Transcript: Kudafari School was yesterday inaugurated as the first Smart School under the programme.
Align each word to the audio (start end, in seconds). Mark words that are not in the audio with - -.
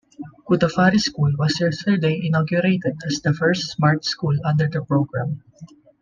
Kudafari 0.47 0.97
School 0.99 1.33
was 1.37 1.59
yesterday 1.61 2.19
inaugurated 2.23 2.95
as 3.05 3.21
the 3.21 3.35
first 3.35 3.69
Smart 3.69 4.03
School 4.03 4.35
under 4.43 4.67
the 4.67 4.81
programme. 4.81 5.43